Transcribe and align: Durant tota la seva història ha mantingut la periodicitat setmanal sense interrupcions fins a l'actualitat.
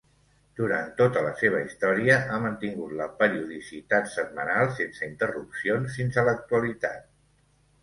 Durant 0.59 0.85
tota 1.01 1.21
la 1.25 1.33
seva 1.41 1.59
història 1.65 2.15
ha 2.29 2.39
mantingut 2.45 2.95
la 3.03 3.07
periodicitat 3.21 4.11
setmanal 4.15 4.73
sense 4.81 5.07
interrupcions 5.13 6.01
fins 6.01 6.21
a 6.21 6.27
l'actualitat. 6.33 7.09